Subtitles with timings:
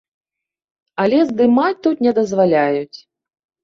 [1.05, 2.97] Але здымаць тут не дазваляюць.